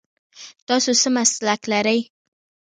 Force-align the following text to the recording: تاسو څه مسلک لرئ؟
تاسو 0.67 0.89
څه 1.01 1.09
مسلک 1.15 1.61
لرئ؟ 1.71 1.99